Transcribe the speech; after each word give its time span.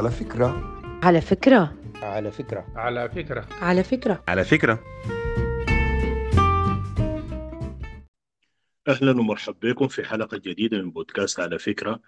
على 0.00 0.10
فكرة. 0.10 0.80
على 1.02 1.20
فكرة. 1.20 1.76
على 2.02 2.30
فكرة. 2.32 2.66
على 2.76 3.08
فكرة. 3.10 3.48
على 3.60 3.84
فكرة. 3.84 4.24
على 4.28 4.44
فكرة. 4.44 4.80
أهلا 8.88 9.10
ومرحبا 9.20 9.70
بكم 9.70 9.88
في 9.88 10.04
حلقة 10.04 10.36
جديدة 10.36 10.78
من 10.82 10.90
بودكاست 10.90 11.40
على 11.40 11.58
فكرة. 11.58 12.00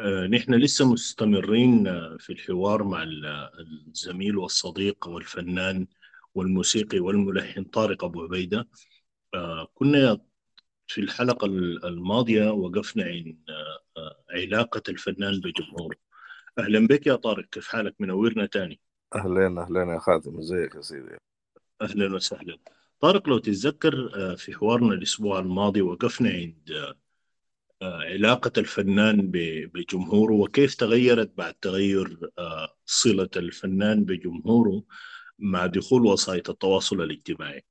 آه، 0.00 0.26
نحن 0.26 0.54
لسه 0.54 0.92
مستمرين 0.92 1.86
آه، 1.88 2.16
في 2.20 2.32
الحوار 2.32 2.82
مع 2.84 3.02
ال- 3.02 3.50
الزميل 3.88 4.36
والصديق 4.36 5.08
والفنان 5.08 5.86
والموسيقي 6.34 6.98
والملحن 6.98 7.64
طارق 7.64 8.04
أبو 8.04 8.22
عبيدة. 8.22 8.68
آه، 9.34 9.68
كنا 9.74 10.18
في 10.86 11.00
الحلقة 11.00 11.44
ال- 11.46 11.84
الماضية 11.86 12.50
وقفنا 12.50 13.04
آه، 13.06 14.16
علاقة 14.30 14.82
الفنان 14.88 15.40
بجمهوره 15.40 15.96
أهلا 16.58 16.86
بك 16.86 17.06
يا 17.06 17.16
طارق 17.16 17.44
كيف 17.44 17.68
حالك؟ 17.68 17.94
منورنا 18.00 18.46
تاني. 18.46 18.80
أهلين 19.14 19.58
أهلين 19.58 19.88
يا 19.88 19.98
خاتم 19.98 20.38
ازيك 20.38 20.74
يا 20.74 20.80
سيدي. 20.80 21.16
أهلا 21.82 22.14
وسهلا. 22.14 22.58
طارق 23.00 23.28
لو 23.28 23.38
تتذكر 23.38 24.10
آه، 24.14 24.34
في 24.34 24.52
حوارنا 24.52 24.94
الأسبوع 24.94 25.38
الماضي 25.38 25.82
وقفنا 25.82 26.30
عند 26.30 26.70
آه، 26.70 26.94
آه، 27.82 28.00
علاقة 28.02 28.52
الفنان 28.58 29.30
بجمهوره 29.74 30.34
وكيف 30.34 30.74
تغيرت 30.74 31.32
بعد 31.36 31.54
تغير 31.54 32.30
صلة 32.86 33.30
الفنان 33.36 34.04
بجمهوره 34.04 34.82
مع 35.38 35.66
دخول 35.66 36.06
وسائل 36.06 36.42
التواصل 36.48 37.00
الاجتماعي؟ 37.02 37.64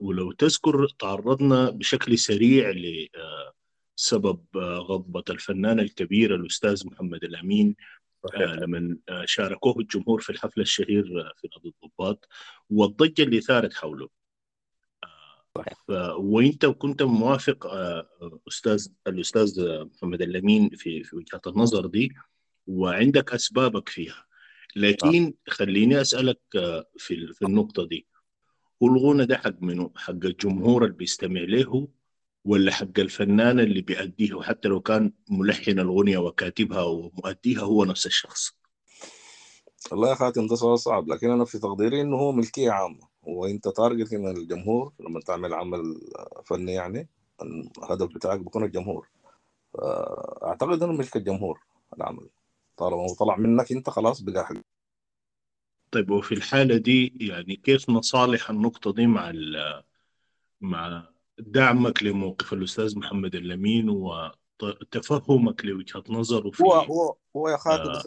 ولو 0.00 0.32
تذكر 0.32 0.88
تعرضنا 0.98 1.70
بشكل 1.70 2.18
سريع 2.18 2.72
لسبب 3.98 4.40
غضبة 4.56 5.24
الفنان 5.30 5.80
الكبير 5.80 6.34
الأستاذ 6.34 6.86
محمد 6.86 7.24
الأمين 7.24 7.76
آه، 8.24 8.28
صحيح. 8.28 8.50
لما 8.52 8.96
آه، 9.08 9.24
شاركوه 9.26 9.78
الجمهور 9.78 10.20
في 10.20 10.30
الحفل 10.30 10.60
الشهير 10.60 11.20
آه، 11.20 11.32
في 11.36 11.48
نادي 11.56 11.74
الضباط 11.82 12.28
والضجة 12.70 13.22
اللي 13.22 13.40
ثارت 13.40 13.74
حوله. 13.74 14.08
ف... 15.88 15.90
وإنت 16.18 16.66
كنت 16.66 17.02
موافق 17.02 17.66
آه، 17.66 18.08
أستاذ 18.48 18.88
الأستاذ 19.06 19.82
محمد 19.84 20.22
الأمين 20.22 20.68
في 20.68 21.04
في 21.04 21.16
وجهه 21.16 21.40
النظر 21.46 21.86
دي 21.86 22.14
وعندك 22.66 23.32
أسبابك 23.32 23.88
فيها. 23.88 24.24
لكن 24.76 25.34
خليني 25.48 26.00
أسألك 26.00 26.40
آه، 26.56 26.86
في 26.98 27.32
في 27.32 27.44
النقطة 27.44 27.86
دي. 27.86 28.06
هو 28.82 28.88
الغنى 28.88 29.26
ده 29.26 29.36
حق 29.38 29.62
منه 29.62 29.90
حق 29.96 30.10
الجمهور 30.10 30.84
اللي 30.84 30.96
بيستمع 30.96 31.40
له 31.40 31.88
ولا 32.48 32.72
حق 32.72 32.98
الفنان 32.98 33.60
اللي 33.60 33.80
بيأديه 33.80 34.40
حتى 34.42 34.68
لو 34.68 34.80
كان 34.80 35.12
ملحن 35.30 35.78
الغنية 35.78 36.18
وكاتبها 36.18 36.82
ومؤديها 36.82 37.60
هو 37.60 37.84
نفس 37.84 38.06
الشخص. 38.06 38.52
والله 39.90 40.08
يا 40.10 40.14
خاتم 40.14 40.46
ده 40.46 40.56
سؤال 40.56 40.78
صعب 40.78 41.08
لكن 41.08 41.30
أنا 41.30 41.44
في 41.44 41.58
تقديري 41.58 42.00
إنه 42.00 42.16
هو 42.16 42.32
ملكية 42.32 42.70
عامة. 42.70 43.08
وأنت 43.22 43.68
تارجت 43.68 44.14
من 44.14 44.36
الجمهور 44.36 44.92
لما 45.00 45.20
تعمل 45.20 45.54
عمل 45.54 46.00
فني 46.44 46.72
يعني 46.72 47.08
الهدف 47.42 48.14
بتاعك 48.14 48.38
بيكون 48.40 48.64
الجمهور. 48.64 49.08
اعتقد 50.44 50.82
إنه 50.82 50.92
ملك 50.92 51.16
الجمهور 51.16 51.60
العمل. 51.96 52.28
طالما 52.76 53.02
هو 53.02 53.14
طلع 53.14 53.36
منك 53.36 53.72
أنت 53.72 53.90
خلاص 53.90 54.20
بقى 54.20 54.46
حق. 54.46 54.56
طيب 55.90 56.10
وفي 56.10 56.34
الحالة 56.34 56.76
دي 56.76 57.12
يعني 57.20 57.56
كيف 57.56 57.90
نصالح 57.90 58.50
النقطة 58.50 58.92
دي 58.92 59.06
مع 59.06 59.32
مع 60.60 61.08
دعمك 61.38 62.02
لموقف 62.02 62.52
الأستاذ 62.52 62.98
محمد 62.98 63.34
اللمين 63.34 63.88
وتفهمك 63.90 65.64
لوجهة 65.64 66.02
نظره 66.08 66.50
في 66.50 66.62
هو 66.62 66.72
هو 66.72 67.16
هو 67.36 67.48
يا 67.48 67.56
خاتم 67.56 67.90
آه. 67.90 68.02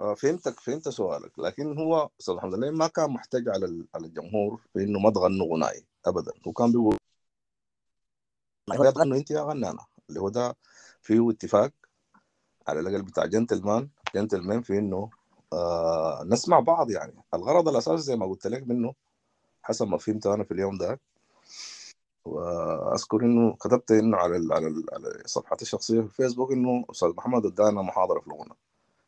آه، 0.00 0.14
فهمتك 0.14 0.60
فهمت 0.60 0.88
سؤالك 0.88 1.38
لكن 1.38 1.78
هو 1.78 2.10
أستاذ 2.20 2.34
محمد 2.34 2.54
علي 2.54 2.70
ما 2.70 2.86
كان 2.86 3.10
محتاج 3.10 3.48
على 3.48 3.84
على 3.94 4.06
الجمهور 4.06 4.60
في 4.72 4.82
إنه 4.82 4.98
ما 4.98 5.10
تغنوا 5.10 5.54
غناي 5.54 5.86
ابدا 6.06 6.32
هو 6.46 6.52
كان 6.52 6.72
بيقول 6.72 6.96
تغنوا 8.66 9.16
أنت 9.16 9.30
يا 9.30 9.40
غني 9.40 9.70
أنا 9.70 9.84
اللي 10.08 10.20
هو 10.20 10.28
ده 10.28 10.56
فيه 11.00 11.30
اتفاق 11.30 11.72
على 12.68 12.80
الأقل 12.80 13.02
بتاع 13.02 13.26
جنتلمان 13.26 13.88
جنتلمان 14.14 14.62
في 14.62 14.78
إنه 14.78 15.10
آه 15.52 16.24
نسمع 16.24 16.60
بعض 16.60 16.90
يعني 16.90 17.24
الغرض 17.34 17.68
الأساسي 17.68 18.02
زي 18.02 18.16
ما 18.16 18.26
قلت 18.26 18.46
لك 18.46 18.62
منه 18.68 18.94
حسب 19.62 19.88
ما 19.88 19.98
فهمت 19.98 20.26
أنا 20.26 20.44
في 20.44 20.54
اليوم 20.54 20.78
ده 20.78 21.00
وأذكر 22.26 23.20
إنه 23.20 23.52
كتبت 23.60 23.90
إنه 23.90 24.16
على 24.16 24.54
على, 24.54 24.84
على 24.92 25.22
صفحتي 25.26 25.62
الشخصية 25.62 26.00
في 26.00 26.06
الفيسبوك 26.06 26.52
إنه 26.52 26.84
أستاذ 26.90 27.08
محمد 27.08 27.46
ادانا 27.46 27.82
محاضرة 27.82 28.20
في 28.20 28.26
الغنى. 28.26 28.54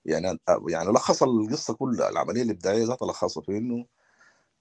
يعني 0.07 0.39
يعني 0.69 0.91
لخص 0.93 1.23
القصة 1.23 1.75
كلها 1.75 2.11
العملية 2.11 2.43
الابداعيه 2.43 2.85
ذاتها 2.87 3.07
لخصها 3.11 3.43
في 3.43 3.59
إنه 3.59 3.87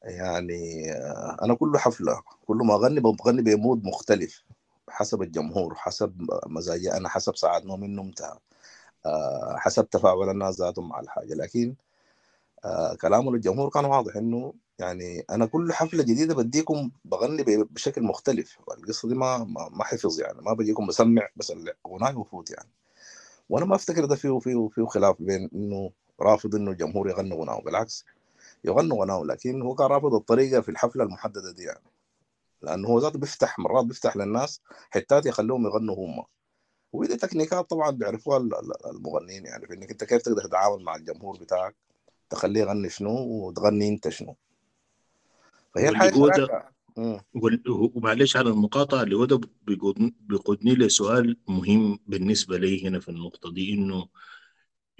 يعني 0.04 0.92
آه، 0.94 1.38
أنا 1.44 1.56
كل 1.56 1.78
حفلة 1.78 2.22
كل 2.48 2.58
ما 2.58 2.74
أغني 2.76 3.00
بغني 3.00 3.42
بمود 3.42 3.84
مختلف 3.86 4.44
حسب 4.90 5.22
الجمهور 5.22 5.76
حسب 5.76 6.30
مزاجي 6.48 6.94
أنا 6.94 7.10
حسب 7.10 7.36
ساعات 7.38 7.66
نوم 7.66 7.86
نومتها 7.86 8.40
آه، 9.06 9.56
حسب 9.58 9.90
تفاعل 9.90 10.30
الناس 10.30 10.62
ذاتهم 10.62 10.90
مع 10.90 11.00
الحاجة. 11.00 11.34
لكن 11.36 11.76
آه، 12.66 12.96
كلامه 12.96 13.32
للجمهور 13.32 13.70
كان 13.70 13.86
واضح 13.86 14.16
إنه 14.16 14.54
يعني 14.80 15.26
أنا 15.30 15.46
كل 15.46 15.74
حفلة 15.74 16.04
جديدة 16.04 16.36
بديكم 16.36 16.92
بغني 17.06 17.44
بشكل 17.64 18.04
مختلف 18.04 18.58
القصة 18.78 19.08
دي 19.10 19.16
ما 19.16 19.38
ما 19.72 19.84
حفظ 19.84 20.20
يعني 20.20 20.42
ما 20.42 20.54
بجيكم 20.54 20.88
بسمع 20.88 21.28
بس 21.36 21.52
الاغنيه 21.52 22.18
وفوت 22.18 22.52
يعني. 22.52 22.70
وأنا 23.50 23.66
ما 23.66 23.76
أفتكر 23.76 24.06
ده 24.06 24.16
فيه 24.16 24.40
فيه 24.40 24.68
فيه 24.76 24.86
خلاف 24.86 25.16
بين 25.22 25.50
إنه 25.56 25.92
رافض 26.22 26.56
إنه 26.56 26.72
الجمهور 26.72 27.10
يغني 27.10 27.36
غناه 27.36 27.60
بالعكس 27.62 28.06
يغني 28.64 28.94
غناه 28.94 29.24
لكن 29.24 29.62
هو 29.62 29.76
كان 29.76 29.88
رافض 29.88 30.14
الطريقة 30.14 30.62
في 30.62 30.70
الحفلة 30.70 31.04
المحددة 31.04 31.52
دي 31.52 31.64
يعني. 31.64 31.84
لأنه 32.62 32.88
هو 32.88 33.00
ذاته 33.00 33.20
بيفتح 33.20 33.60
مرات 33.60 33.86
بيفتح 33.86 34.18
للناس 34.18 34.62
حتات 34.92 35.26
يخلوهم 35.26 35.66
يغنوا 35.66 35.96
هم. 35.96 36.24
ودي 36.94 37.18
تكنيكات 37.18 37.70
طبعا 37.70 37.92
بيعرفوها 37.92 38.38
ال- 38.38 38.56
ال- 38.56 38.86
المغنيين 38.96 39.46
يعني 39.46 39.68
في 39.68 39.74
إنك 39.74 39.92
أنت 39.92 40.04
كيف 40.04 40.22
تقدر 40.22 40.44
تتعامل 40.44 40.84
مع 40.84 40.96
الجمهور 40.96 41.38
بتاعك 41.38 41.76
تخليه 42.30 42.62
يغني 42.62 42.90
شنو 42.90 43.12
وتغني 43.20 43.90
أنت 43.90 44.10
شنو. 44.10 44.36
فهي 45.78 45.92
ده 45.92 46.12
شراكه 46.12 46.68
ومعلش 47.96 48.38
على 48.38 48.50
المقاطعة 48.50 49.04
اللي 49.04 49.16
هو 49.16 49.26
ده 49.26 49.42
بيقود- 49.62 50.14
بيقودني 50.20 50.76
لسؤال 50.76 51.38
مهم 51.48 52.00
بالنسبة 52.08 52.58
لي 52.58 52.88
هنا 52.88 53.00
في 53.00 53.10
النقطة 53.10 53.52
دي 53.52 53.74
إنه 53.74 54.08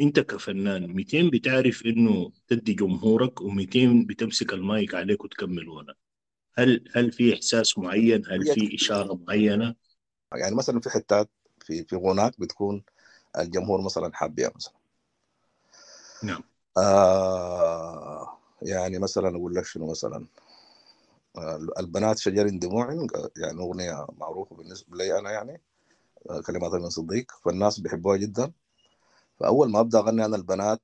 أنت 0.02 0.20
كفنان 0.20 0.88
200 0.94 1.30
بتعرف 1.30 1.86
إنه 1.86 2.32
تدي 2.48 2.74
جمهورك 2.74 3.40
و200 3.40 4.06
بتمسك 4.08 4.54
المايك 4.54 4.96
عليك 4.96 5.24
وتكمل 5.24 5.70
هنا 5.70 5.94
هل 6.54 6.86
هل 6.96 7.12
في 7.12 7.34
إحساس 7.34 7.78
معين؟ 7.78 8.24
هل 8.28 8.46
في 8.46 8.76
إشارة 8.76 9.20
معينة؟ 9.28 9.76
يعني 10.36 10.56
مثلا 10.56 10.80
في 10.80 10.90
حتات 10.90 11.30
في 11.66 11.84
في 11.84 11.96
غناك 11.96 12.40
بتكون 12.40 12.84
الجمهور 13.40 13.82
مثلا 13.82 14.12
حابيها 14.14 14.52
مثلا. 14.56 14.74
نعم. 16.24 16.44
آه 16.78 18.38
يعني 18.62 19.00
مثلا 19.00 19.30
أقول 19.30 19.56
لك 19.56 19.66
شنو 19.66 19.92
مثلا. 19.92 20.26
البنات 21.80 22.18
شجر 22.18 22.50
دموع 22.50 23.08
يعني 23.38 23.60
أغنية 23.62 24.08
معروفة 24.18 24.56
بالنسبة 24.56 24.98
لي 24.98 25.20
أنا 25.20 25.32
يعني 25.32 25.62
آه 26.30 26.42
كلمات 26.42 26.74
من 26.74 26.90
صديق 26.90 27.32
فالناس 27.46 27.80
بيحبوها 27.80 28.18
جدا. 28.18 28.52
فأول 29.40 29.72
ما 29.72 29.80
أبدأ 29.80 30.00
أغني 30.00 30.26
أنا 30.26 30.36
البنات 30.36 30.82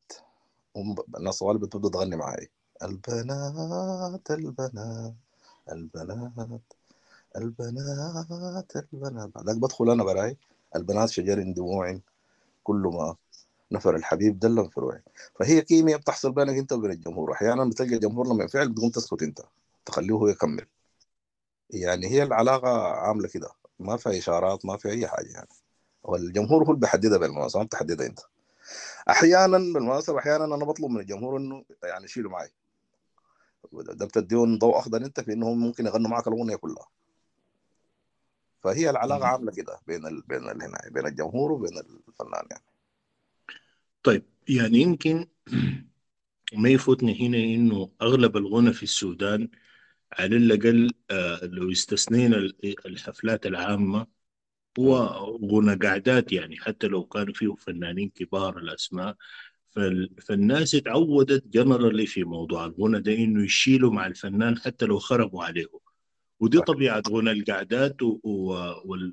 هم 0.75 0.95
الناس 1.17 1.33
الصغار 1.33 1.57
بتبدأ 1.57 1.89
تغني 1.89 2.15
معي 2.15 2.49
البنات 2.83 4.31
البنات 4.31 5.13
البنات 5.71 6.61
البنات 7.37 8.75
البنات. 8.93 9.29
بعدك 9.35 9.57
بدخل 9.57 9.89
أنا 9.91 10.03
براي 10.03 10.37
البنات 10.75 11.09
شجر 11.09 11.41
دموع 11.41 11.99
كل 12.63 12.91
ما 12.93 13.15
نفر 13.71 13.95
الحبيب 13.95 14.39
دلم 14.39 14.69
فروعي 14.69 15.01
فهي 15.35 15.61
كيمياء 15.61 15.99
بتحصل 15.99 16.31
بينك 16.31 16.57
أنت 16.57 16.73
وبين 16.73 16.91
الجمهور. 16.91 17.33
أحيانا 17.33 17.65
بتلقى 17.65 17.95
الجمهور 17.95 18.27
لما 18.27 18.41
ينفعل 18.41 18.69
بتقوم 18.69 18.89
تسكت 18.89 19.21
أنت. 19.23 19.41
تخليه 19.85 20.13
هو 20.13 20.27
يكمل. 20.27 20.65
يعني 21.69 22.07
هي 22.07 22.23
العلاقة 22.23 22.93
عاملة 22.93 23.27
كده 23.27 23.49
ما 23.79 23.97
فيها 23.97 24.17
إشارات 24.17 24.65
ما 24.65 24.77
فيها 24.77 24.91
أي 24.91 25.07
حاجة 25.07 25.27
يعني. 25.27 25.49
والجمهور 26.03 26.63
هو 26.63 26.69
اللي 26.69 26.79
بيحددها 26.79 27.17
بالمناسبة 27.17 27.59
ما 27.59 27.65
بتحددها 27.65 28.07
أنت. 28.07 28.19
أحيانا 29.09 29.57
بالمناسبة 29.57 30.19
أحيانا 30.19 30.45
أنا 30.45 30.65
بطلب 30.65 30.91
من 30.91 30.99
الجمهور 30.99 31.37
إنه 31.37 31.65
يعني 31.83 32.05
يشيلوا 32.05 32.31
معي. 32.31 32.49
ده 33.71 34.05
بتديهم 34.05 34.57
ضوء 34.57 34.79
أخضر 34.79 34.97
أنت 34.97 35.19
في 35.19 35.33
إنهم 35.33 35.59
ممكن 35.59 35.85
يغنوا 35.85 36.09
معك 36.09 36.27
الأغنية 36.27 36.55
كلها. 36.55 36.87
فهي 38.63 38.89
العلاقة. 38.89 39.25
عاملة 39.25 39.51
كده 39.51 39.79
بين 39.87 40.05
ال... 40.07 40.21
بين 40.21 40.49
ال... 40.49 40.63
هنا 40.63 40.79
بين 40.91 41.05
الجمهور 41.07 41.51
وبين 41.51 41.77
الفنان 41.77 42.47
يعني. 42.51 42.63
طيب 44.03 44.23
يعني 44.49 44.77
يمكن 44.77 45.27
ما 46.53 46.69
يفوتني 46.69 47.27
هنا 47.27 47.37
إنه 47.37 47.89
أغلب 48.01 48.37
الغنى 48.37 48.73
في 48.73 48.83
السودان 48.83 49.49
على 50.19 50.37
الأقل 50.37 50.91
آه، 51.11 51.39
لو 51.45 51.71
استثنينا 51.71 52.37
ال- 52.37 52.75
الحفلات 52.85 53.45
العامة 53.45 54.07
هو 54.79 54.95
غنى 55.51 55.75
قعدات 55.75 56.31
يعني 56.33 56.57
حتى 56.57 56.87
لو 56.87 57.03
كانوا 57.05 57.33
فيه 57.33 57.55
فنانين 57.55 58.09
كبار 58.09 58.57
الأسماء 58.57 59.15
فالناس 60.21 60.75
اتعودت 60.75 61.47
جنرالي 61.47 62.05
في 62.05 62.23
موضوع 62.23 62.65
الغنى 62.65 62.99
ده 63.01 63.13
إنه 63.13 63.43
يشيلوا 63.43 63.91
مع 63.93 64.07
الفنان 64.07 64.57
حتى 64.57 64.85
لو 64.85 64.99
خربوا 64.99 65.43
عليه 65.43 65.65
ودي 66.39 66.57
طبيعة 66.61 67.03
غنى 67.09 67.31
القعدات 67.31 67.95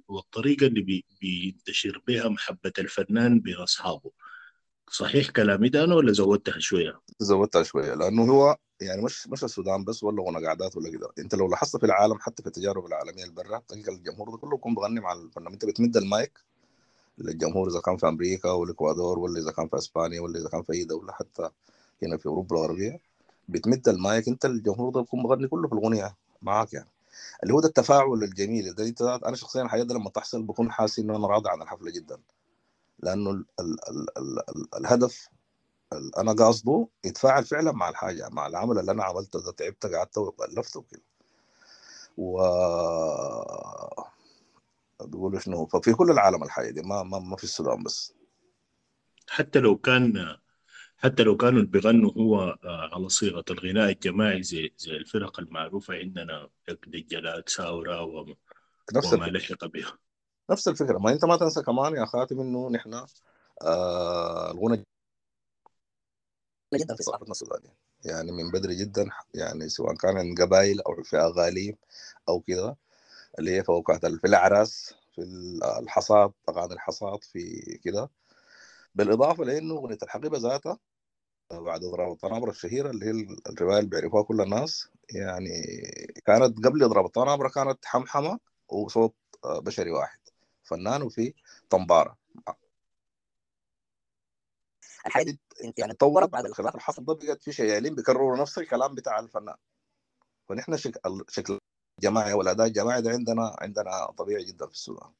والطريقة 0.08 0.66
اللي 0.66 0.80
بي 0.82 1.04
بينتشر 1.20 2.02
بها 2.08 2.28
محبة 2.28 2.72
الفنان 2.78 3.40
بين 3.40 3.54
أصحابه 3.54 4.10
صحيح 4.90 5.30
كلامي 5.30 5.68
ده 5.68 5.84
أنا 5.84 5.94
ولا 5.94 6.12
زودتها 6.12 6.58
شوية؟ 6.58 7.00
زودتها 7.20 7.62
شوية 7.62 7.94
لأنه 7.94 8.22
هو 8.32 8.56
يعني 8.80 9.02
مش 9.02 9.28
مش 9.28 9.44
السودان 9.44 9.84
بس 9.84 10.02
ولا 10.02 10.22
غنى 10.22 10.46
قعدات 10.46 10.76
ولا 10.76 10.90
كده. 10.90 11.08
أنت 11.18 11.34
لو 11.34 11.48
لاحظت 11.48 11.76
في 11.76 11.86
العالم 11.86 12.18
حتى 12.18 12.42
في 12.42 12.46
التجارب 12.48 12.86
العالمية 12.86 13.22
اللي 13.24 13.34
برا 13.34 13.62
تلقى 13.68 13.92
الجمهور 13.92 14.30
ده 14.30 14.36
كله 14.36 14.54
يكون 14.54 14.74
بغني 14.74 15.00
مع 15.00 15.12
الفنان 15.12 15.52
أنت 15.52 15.64
بتمد 15.64 15.96
المايك 15.96 16.38
للجمهور 17.18 17.68
إذا 17.68 17.80
كان 17.80 17.96
في 17.96 18.08
أمريكا 18.08 18.50
والإكوادور 18.50 19.18
ولا 19.18 19.40
إذا 19.40 19.52
كان 19.52 19.68
في 19.68 19.76
إسبانيا 19.78 20.20
ولا 20.20 20.38
إذا 20.38 20.48
كان 20.48 20.62
في 20.62 20.72
أي 20.72 20.84
دولة 20.84 21.12
حتى 21.12 21.50
هنا 22.02 22.16
في 22.16 22.26
أوروبا 22.26 22.56
الغربية 22.56 23.00
بتمد 23.48 23.88
المايك. 23.88 24.28
أنت 24.28 24.44
الجمهور 24.44 24.90
ده 24.92 25.00
بيكون 25.00 25.20
مغني 25.22 25.48
كله 25.48 25.68
في 25.68 25.74
الاغنيه 25.74 26.16
معاك 26.42 26.72
يعني. 26.72 26.88
اللي 27.42 27.54
هو 27.54 27.60
ده 27.60 27.68
التفاعل 27.68 28.22
الجميل 28.22 28.74
ده 28.74 28.84
انت 28.84 29.02
أنا 29.02 29.36
شخصيا 29.36 29.62
الحاجات 29.62 29.86
دي 29.86 29.94
لما 29.94 30.10
تحصل 30.10 30.42
بكون 30.42 30.70
حاسس 30.72 30.98
انه 30.98 31.16
أنا 31.16 31.26
راضي 31.26 31.50
عن 31.50 31.62
الحفلة 31.62 31.90
جدا. 31.90 32.18
لأنه 33.02 33.30
ال 33.30 33.44
ال 33.60 33.76
ال 33.88 34.18
ال 34.18 34.38
ال 34.38 34.74
الهدف 34.74 35.28
أنا 36.18 36.32
قاصده 36.32 36.88
يتفاعل 37.04 37.44
فعلا 37.44 37.72
مع 37.72 37.88
الحاجة 37.88 38.28
مع 38.32 38.46
العمل 38.46 38.78
اللي 38.78 38.92
أنا 38.92 39.04
عملته 39.04 39.44
ده 39.44 39.52
تعبت 39.52 39.86
قعدت 39.86 40.18
وألفت 40.18 40.76
وكده. 40.76 41.02
و 42.16 42.40
بيقولوا 45.04 45.40
شنو؟ 45.40 45.66
ففي 45.66 45.92
كل 45.92 46.10
العالم 46.10 46.42
الحاجة 46.42 46.70
دي 46.70 46.82
ما 46.82 47.02
ما, 47.02 47.18
ما 47.18 47.36
في 47.36 47.44
السودان 47.44 47.82
بس. 47.82 48.14
حتى 49.28 49.58
لو 49.58 49.76
كان 49.76 50.36
حتى 50.96 51.22
لو 51.22 51.36
كانوا 51.36 51.62
بيغنوا 51.62 52.12
هو 52.12 52.58
على 52.64 53.08
صيغة 53.08 53.44
الغناء 53.50 53.90
الجماعي 53.90 54.42
زي 54.42 54.74
زي 54.78 54.96
الفرق 54.96 55.40
المعروفة 55.40 55.94
عندنا 55.94 56.48
دجالات 56.86 57.48
ساورا 57.48 58.00
وما, 58.00 58.34
نفس 58.94 59.12
وما 59.12 59.24
لحق 59.24 59.64
بها. 59.66 59.98
نفس 60.50 60.68
الفكرة. 60.68 60.98
ما 60.98 61.12
أنت 61.12 61.24
ما 61.24 61.36
تنسى 61.36 61.62
كمان 61.62 61.94
يا 61.94 62.04
خاتم 62.04 62.40
إنه 62.40 62.70
نحن 62.70 63.04
آه 63.62 64.50
الغنى 64.50 64.84
جدا 66.74 66.96
في 66.96 67.02
ثقافتنا 67.02 67.30
السودانيه 67.30 67.74
يعني 68.04 68.32
من 68.32 68.50
بدري 68.50 68.74
جدا 68.74 69.08
يعني 69.34 69.68
سواء 69.68 69.94
كان 69.94 70.14
من 70.14 70.34
قبائل 70.34 70.80
أو 70.80 71.02
في 71.02 71.16
أغاليم 71.16 71.76
أو 72.28 72.40
كده 72.40 72.76
اللي 73.38 73.56
هي 73.56 73.64
فوقات 73.64 74.06
في 74.06 74.26
الأعراس 74.26 74.94
في 75.14 75.22
الحصاد 75.82 76.32
أغاني 76.48 76.74
الحصاد 76.74 77.24
في 77.24 77.60
كده. 77.84 78.10
بالإضافة 78.94 79.44
لإنه 79.44 79.74
أغنية 79.74 79.98
الحقيبة 80.02 80.38
ذاتها 80.38 80.78
بعد 81.52 81.84
إضراب 81.84 82.12
الطنابره 82.12 82.50
الشهيرة 82.50 82.90
اللي 82.90 83.06
هي 83.06 83.26
الرواية 83.50 83.78
اللي 83.78 83.90
بيعرفوها 83.90 84.22
كل 84.22 84.40
الناس 84.40 84.88
يعني 85.10 85.50
كانت 86.26 86.66
قبل 86.66 86.84
إضراب 86.84 87.06
الطنابره 87.06 87.48
كانت 87.48 87.84
حمحمة 87.84 88.40
وصوت 88.68 89.14
بشري 89.44 89.90
واحد. 89.90 90.19
فنان 90.70 91.02
وفي 91.02 91.34
طنبارة. 91.70 92.18
الحاجة 95.06 95.24
دي 95.24 95.40
يعني 95.78 95.92
تطورت 95.94 96.28
بعد 96.28 96.46
الخلاف 96.46 96.70
اللي 96.74 96.82
حصل 96.82 97.04
ده 97.04 97.14
بقت 97.14 97.42
في 97.42 97.52
شيالين 97.52 97.94
بيكرروا 97.94 98.36
نفس 98.36 98.58
الكلام 98.58 98.94
بتاع 98.94 99.18
الفنان. 99.20 99.56
فنحن 100.48 100.76
شكل 100.76 101.00
شكل 101.28 101.58
الجماعي 101.98 102.32
والاداء 102.32 102.66
الجماعي 102.66 103.02
ده 103.02 103.10
عندنا 103.10 103.56
عندنا 103.60 104.06
طبيعي 104.18 104.44
جدا 104.44 104.66
في 104.66 104.72
السودان 104.72 105.12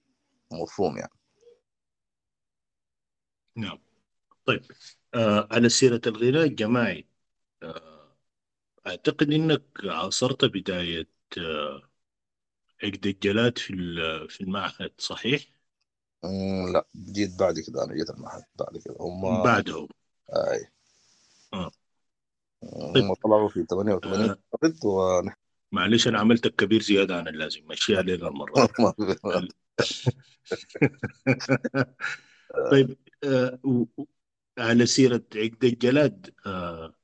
مفهوم 0.53 0.99
يعني. 0.99 1.13
نعم. 3.57 3.79
طيب 4.47 4.63
آه 5.15 5.49
على 5.53 5.69
سيرة 5.69 6.01
الغناء 6.07 6.45
الجماعي 6.45 7.09
آه 7.63 8.17
أعتقد 8.87 9.33
إنك 9.33 9.63
عاصرت 9.85 10.45
بداية 10.45 11.09
آه 11.39 11.90
عقد 12.85 13.07
الجلاد 13.07 13.59
في 13.59 13.73
في 14.29 14.41
المعهد 14.41 14.93
صحيح؟ 14.99 15.43
مم 16.25 16.73
لا 16.73 16.87
جيت 16.97 17.39
بعد 17.39 17.55
كده 17.59 17.85
أنا 17.85 17.95
جيت 17.95 18.11
المعهد 18.11 18.45
بعد 18.55 18.79
كده. 18.85 18.97
هم 19.01 19.43
بعدهم؟ 19.43 19.89
أي. 20.31 20.67
آه. 21.53 21.71
هم 22.97 23.15
طلعوا 23.15 23.49
في 23.49 23.67
88 23.71 24.31
آه. 24.31 24.39
ونحن 24.85 25.37
معلش 25.73 26.09
أنا 26.09 26.19
عملتك 26.19 26.55
كبير 26.55 26.83
زيادة 26.83 27.17
عن 27.17 27.29
اللازم. 27.29 27.61
مشيها 27.67 28.03
لنا 28.03 28.29
المرة. 28.29 28.69
طيب 32.71 32.97
آه 33.25 33.59
على 34.59 34.87
سيرة 34.87 35.23
عقد 35.35 35.65
الجلاد 35.65 36.35
آه 36.47 36.95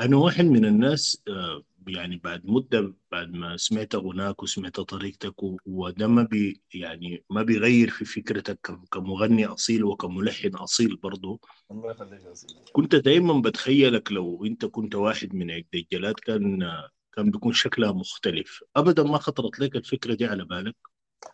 أنا 0.00 0.16
واحد 0.16 0.44
من 0.44 0.64
الناس 0.64 1.22
آه 1.28 1.62
يعني 1.88 2.16
بعد 2.16 2.42
مدة 2.44 2.94
بعد 3.12 3.32
ما 3.32 3.56
سمعت 3.56 3.96
غناك 3.96 4.42
وسمعت 4.42 4.80
طريقتك 4.80 5.34
وده 5.66 6.06
ما 6.06 6.22
بي 6.22 6.60
يعني 6.74 7.24
ما 7.30 7.42
بيغير 7.42 7.90
في 7.90 8.04
فكرتك 8.04 8.78
كمغني 8.92 9.46
أصيل 9.46 9.84
وكملحن 9.84 10.54
أصيل 10.54 10.96
برضه 10.96 11.40
الله 11.70 11.90
يخليك 11.90 12.20
كنت 12.72 12.94
دايما 12.94 13.40
بتخيلك 13.40 14.12
لو 14.12 14.44
أنت 14.44 14.64
كنت 14.64 14.94
واحد 14.94 15.34
من 15.34 15.50
عقد 15.50 15.74
الجلاد 15.74 16.14
كان 16.14 16.70
كان 17.16 17.30
بيكون 17.30 17.52
شكلها 17.52 17.92
مختلف. 17.92 18.64
أبدا 18.76 19.02
ما 19.02 19.18
خطرت 19.18 19.58
لك 19.58 19.76
الفكرة 19.76 20.14
دي 20.14 20.26
على 20.26 20.44
بالك؟ 20.44 20.76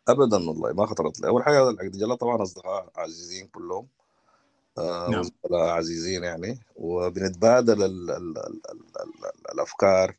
ابدا 0.08 0.36
والله 0.36 0.72
ما 0.72 0.86
خطرت 0.86 1.20
لي. 1.20 1.28
أول 1.28 1.42
حاجة 1.44 1.70
العقد 1.70 1.94
الجلاد 1.94 2.16
طبعا 2.16 2.42
أصدقاء 2.42 2.90
عزيزين 2.96 3.46
كلهم. 3.46 3.88
آه 4.78 5.10
نعم. 5.10 5.24
عزيزين 5.52 6.24
يعني. 6.24 6.58
وبنتبادل 6.76 7.82
ال 7.82 8.10
ال 8.10 8.10
ال 8.10 8.38
ال 8.38 9.24
ال 9.24 9.52
الأفكار. 9.52 10.16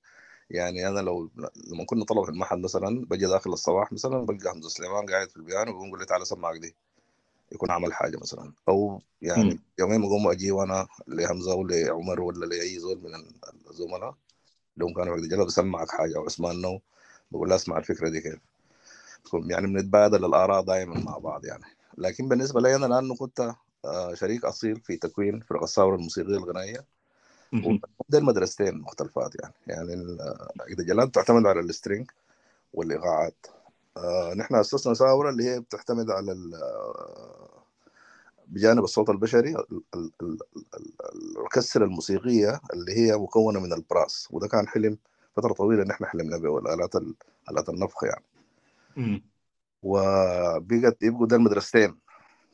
يعني 0.51 0.88
أنا 0.88 1.00
لو 1.00 1.30
لما 1.68 1.86
كنا 1.86 2.06
طلبة 2.06 2.24
في 2.24 2.30
المعهد 2.30 2.57
مثلا 2.59 3.06
بجي 3.06 3.25
داخل 3.25 3.53
الصباح 3.53 3.94
مثلا 3.94 4.25
بلقى 4.25 4.50
حمزة 4.51 4.69
سليمان 4.69 5.06
قاعد 5.06 5.30
في 5.30 5.38
البيانو 5.38 5.81
ويقول 5.81 6.00
لي 6.00 6.06
تعالى 6.06 6.25
سمعك 6.25 6.59
دي. 6.59 6.75
يكون 7.51 7.71
عمل 7.71 7.94
حاجة 7.94 8.18
مثلا. 8.21 8.53
أو 8.69 9.01
يعني 9.21 9.44
مم. 9.44 9.59
يومين 9.80 10.01
بقوم 10.01 10.27
أجي 10.27 10.51
وأنا 10.51 10.88
لحمزه 11.07 11.56
ولعمر 11.56 12.21
ولا 12.21 12.45
لاي 12.45 12.80
زول 12.80 13.01
من 13.01 13.12
الزملاء 13.69 14.15
لو 14.77 14.94
كانوا 14.94 15.13
عقد 15.13 15.24
الجلاد 15.24 15.48
بسمعك 15.48 15.92
حاجة 15.92 16.18
أو 16.18 16.25
عثمان 16.25 16.62
نو 16.62 16.80
بقول 17.31 17.50
له 17.50 17.56
أسمع 17.56 17.77
الفكرة 17.77 18.09
دي 18.09 18.21
كيف؟ 18.21 18.39
يعني 19.33 19.68
بنتبادل 19.68 20.25
الآراء 20.25 20.63
دائما 20.63 21.00
مع 21.00 21.18
بعض 21.18 21.45
يعني. 21.45 21.63
لكن 21.98 22.27
بالنسبة 22.27 22.62
لي 22.62 22.75
أنا 22.75 22.86
لأنه 22.86 23.15
كنت 23.15 23.53
آه، 23.86 24.13
شريك 24.13 24.46
أصيل 24.46 24.79
في 24.81 24.98
تكوين 24.98 25.39
فرق 25.39 25.63
الثوره 25.63 25.96
الموسيقية 25.96 26.38
الغنائية. 26.38 26.86
ده 28.10 28.17
المدرستين 28.17 28.81
مختلفات 28.81 29.31
يعني. 29.41 29.53
يعني 29.67 30.17
عقد 30.60 30.79
الجلاد 30.79 31.12
تعتمد 31.12 31.46
على 31.46 31.60
ال 31.60 31.67
string 31.67 32.12
والايقاعات 32.74 33.48
آه 33.98 34.34
نحن 34.34 34.55
أسسنا 34.55 34.93
ثوره 34.93 35.29
اللي 35.29 35.43
هي 35.43 35.60
بتعتمد 35.60 36.10
على 36.10 36.36
بجانب 38.48 38.84
الصوت 38.84 39.10
البشري 39.10 39.50
ال- 39.50 39.81
ال- 39.96 40.12
ال- 40.22 40.39
ال- 40.75 41.38
الكسره 41.46 41.86
الموسيقية 41.86 42.62
اللي 42.74 42.93
هي 42.98 43.17
مكونة 43.17 43.60
من 43.60 43.74
البراس. 43.74 44.27
وده 44.31 44.48
كان 44.48 44.67
حلم 44.67 44.98
فترة 45.36 45.53
طويلة 45.53 45.84
نحن 45.84 46.05
حلمنا 46.05 46.38
به 46.38 46.50
والآلات 46.50 46.96
ال- 46.96 47.15
آلات 47.51 47.70
النفخ 47.70 48.03
يعني. 48.03 48.24
وبقت 49.84 51.03
يبقوا 51.03 51.27
ده 51.27 51.36
المدرستين. 51.36 51.98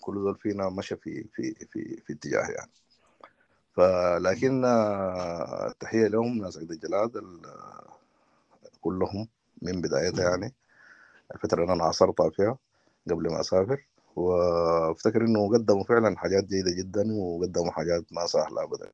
كل 0.01 0.13
دول 0.16 0.36
فينا 0.36 0.70
مشى 0.70 0.96
في 0.96 1.25
في 1.34 1.54
في 1.72 2.01
في 2.06 2.13
اتجاه 2.13 2.50
يعني. 2.50 2.72
فلكن 3.77 4.65
آه، 4.65 5.67
التحيه 5.67 6.07
لهم 6.07 6.38
ناس 6.38 6.57
عقد 6.57 6.72
الجلاد 6.72 7.17
ال- 7.17 7.41
كلهم 8.81 9.27
من 9.62 9.81
بدايتها 9.81 10.29
يعني. 10.29 10.53
الفترة 11.36 11.62
اللي 11.63 11.74
أنا 11.74 11.84
عاصرتها 11.84 12.29
فيها 12.29 12.57
قبل 13.10 13.31
ما 13.31 13.39
أسافر. 13.39 13.86
وأفتكر 14.15 15.22
إنه 15.22 15.53
قدموا 15.53 15.84
فعلا 15.84 16.17
حاجات 16.17 16.43
جيدة 16.43 16.72
جدا 16.72 17.13
وقدموا 17.13 17.72
حاجات 17.72 18.03
ما 18.12 18.25
سهلة 18.25 18.63
ابدا. 18.63 18.91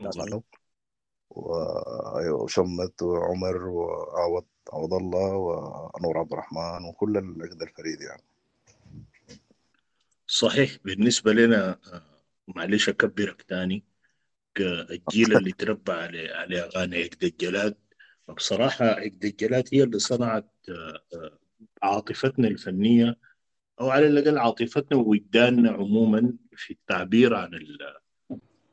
ناس 0.00 0.18
عنهم 0.18 0.42
و- 1.30 2.30
وشمت 2.42 3.02
وعمر 3.02 3.64
وعوض 3.64 4.44
عوض 4.72 4.94
الله 4.94 5.36
وانور 5.36 6.18
عبد 6.18 6.32
الرحمن 6.32 6.84
وكل 6.88 7.16
العقد 7.16 7.62
الفريد 7.62 8.00
يعني. 8.00 8.22
صحيح. 10.26 10.78
بالنسبة 10.84 11.32
لنا 11.32 11.78
آه، 11.92 12.02
معلش 12.56 12.88
أكبرك 12.88 13.42
تاني. 13.42 13.84
الجيل 14.60 15.36
اللي 15.36 15.52
تربى 15.52 15.92
على 15.92 16.28
على 16.28 16.58
أغاني 16.60 17.02
عقد 17.02 17.24
الجلاد 17.24 17.76
بصراحة 18.36 18.84
عقد 18.84 19.24
الجلاد 19.24 19.68
هي 19.72 19.82
اللي 19.82 19.98
صنعت 19.98 20.50
آه، 20.68 21.02
آه، 21.14 21.38
عاطفتنا 21.82 22.48
الفنية 22.48 23.16
أو 23.80 23.90
على 23.90 24.06
الأقل 24.06 24.38
عاطفتنا 24.38 24.98
ووجداننا 24.98 25.70
عموما 25.70 26.32
في 26.56 26.70
التعبير 26.70 27.34
عن 27.34 27.54
ال 27.54 27.78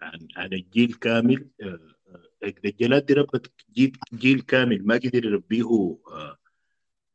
عن 0.01 0.27
عن 0.35 0.53
الجيل 0.53 0.93
كامل. 0.93 1.47
آه، 1.61 1.79
آه، 2.09 2.23
عقد 2.43 2.65
الجلاد 2.65 3.05
دي 3.05 3.13
ربت 3.13 3.51
جيل 3.73 3.97
جيل 4.13 4.41
كامل 4.41 4.85
ما 4.87 4.95
قدر 4.95 5.25
يربيه 5.25 5.97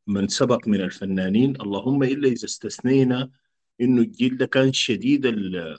من 0.07 0.27
سبق 0.27 0.67
من 0.67 0.81
الفنانين. 0.81 1.61
اللهم 1.61 2.03
إلا 2.03 2.27
إذا 2.27 2.45
استثنينا 2.45 3.29
إنه 3.81 4.01
الجيل 4.01 4.37
ده 4.37 4.45
كان 4.45 4.73
شديد 4.73 5.25
ال- 5.25 5.77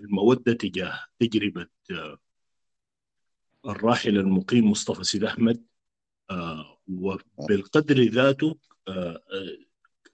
المودة 0.00 0.52
تجاه 0.52 1.00
تجربة 1.18 1.66
الراحل 3.66 4.18
المقيم 4.18 4.70
مصطفى 4.70 5.04
سيد 5.04 5.24
أحمد 5.24 5.64
وبالقدر 6.88 8.02
ذاته 8.02 8.58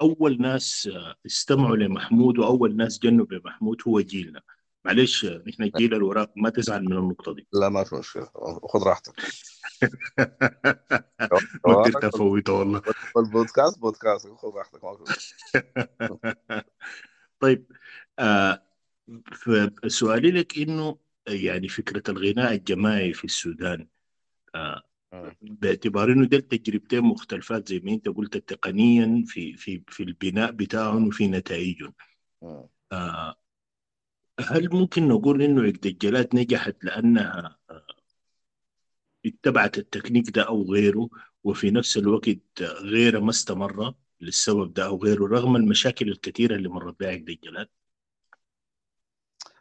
أول 0.01 0.41
ناس 0.41 0.91
استمعوا 1.27 1.77
لمحمود 1.77 2.39
وأول 2.39 2.77
ناس 2.77 2.99
جنوا 2.99 3.27
بمحمود 3.27 3.83
هو 3.89 4.01
جيلنا. 4.01 4.43
معلش 4.85 5.25
نحن 5.25 5.71
جيل 5.77 5.95
الوراق 5.95 6.33
ما 6.37 6.51
تزعل 6.51 6.85
من 6.85 6.93
النقطة 6.93 7.35
دي. 7.35 7.47
لا 7.53 7.69
ما 7.69 7.85
في 7.85 7.97
مشكلة. 7.97 8.31
خذ 8.69 8.83
راحتك. 8.87 9.13
ما 11.67 11.83
قدرت 11.83 12.05
أفوته 12.05 12.53
والله. 12.53 12.83
البودكاست 13.17 13.79
بودكاست. 13.79 14.29
خذ 14.29 14.49
راحتك 14.49 14.85
ما 14.85 14.97
في 14.97 15.05
طيب 17.41 17.73
آه 18.19 18.66
سؤالي 19.87 20.31
لك 20.31 20.59
إنه 20.59 20.99
يعني 21.29 21.69
فكرة 21.69 22.03
الغناء 22.11 22.55
الجماعي 22.55 23.13
في 23.13 23.25
السودان 23.25 23.89
آه 24.55 24.83
باعتبار 25.43 26.13
إنه 26.13 26.27
ده 26.27 26.39
تجربتين 26.39 27.01
مختلفات 27.01 27.69
زي 27.69 27.81
ما 27.81 27.93
أنت 27.93 28.09
قلت 28.09 28.37
تقنيا 28.37 29.25
في 29.27 29.57
في 29.57 29.83
في 29.89 30.03
البناء 30.03 30.53
بتاعهم 30.53 31.07
وفي 31.07 31.29
نتائجهم. 31.29 31.95
آه. 32.93 33.37
هل 34.41 34.69
ممكن 34.73 35.09
نقول 35.09 35.43
إنه 35.43 35.61
الدجالات 35.63 36.35
نجحت 36.35 36.85
لأنها 36.85 37.59
آه 37.71 37.87
اتبعت 39.27 39.79
التكنيك 39.79 40.31
ده 40.31 40.43
أو 40.43 40.63
غيره 40.73 41.09
وفي 41.45 41.71
نفس 41.71 41.97
الوقت 41.97 42.63
غيره 42.63 43.19
ما 43.21 43.31
استمر 43.31 43.95
للسبب 44.21 44.73
ده 44.75 44.87
أو 44.87 44.97
غيره 45.03 45.27
رغم 45.27 45.57
المشاكل 45.57 46.09
الكثيرة 46.09 46.57
اللي 46.57 46.69
مرت 46.69 47.01
بها 47.01 47.15
الدجالات؟ 47.15 47.71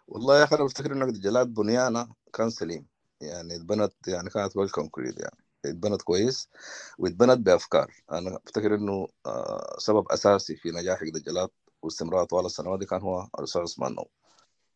والله 0.08 0.40
يا 0.40 0.44
أخي 0.44 0.56
أنا 0.56 0.64
بفتكر 0.64 0.92
انه 0.94 1.06
الدجالات 1.06 1.48
بنيانها 1.48 2.16
كان 2.34 2.50
سليم. 2.50 2.86
يعني 3.22 3.56
اتبنت 3.56 3.94
يعني 4.08 4.30
كانت 4.30 4.58
well 4.58 4.70
concrete 4.70 5.20
يعني. 5.20 5.38
اتبنت 5.66 6.02
كويس 6.02 6.50
واتبنت 6.98 7.40
بأفكار. 7.40 7.92
أنا 8.12 8.40
افتكر 8.48 8.76
إنه 8.76 9.08
آه 9.26 9.76
سبب 9.80 10.12
أساسي 10.12 10.56
في 10.56 10.72
نجاح 10.72 11.02
الدجالات 11.02 11.52
واستمرار 11.82 12.26
طوال 12.26 12.46
السنوات 12.46 12.80
دي 12.80 12.86
كان 12.86 13.02
هو 13.02 13.28
الاستاذ 13.40 13.62
عثمان 13.62 13.96
نو. 13.96 14.08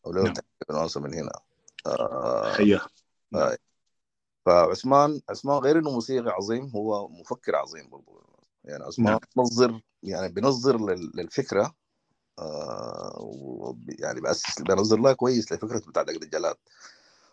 ولو 0.03 0.23
نعم. 0.23 0.33
من 0.97 1.13
هنا. 1.13 1.31
آه 1.87 2.53
حياه 2.53 2.81
آه 3.35 3.57
فعثمان 4.45 5.21
عثمان 5.29 5.57
غير 5.57 5.79
إنه 5.79 5.91
موسيقي 5.91 6.29
عظيم 6.29 6.71
هو 6.75 7.07
مفكر 7.07 7.55
عظيم 7.55 7.89
برضه 7.89 8.23
يعني 8.63 8.83
عثمان 8.83 9.07
نعم. 9.07 9.19
بنظر 9.35 9.81
يعني 10.03 10.33
بنظر 10.33 10.95
للفكرة 11.15 11.61
آه 11.61 11.73
يعني 13.99 14.21
بأسس 14.21 14.61
بنظر 14.61 14.97
لها 14.99 15.13
كويس 15.13 15.51
لفكرة 15.51 15.79
بتاعت 15.79 16.09
الدجالات. 16.09 16.59